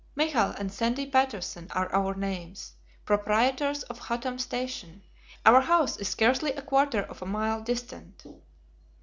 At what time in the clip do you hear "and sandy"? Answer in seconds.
0.57-1.05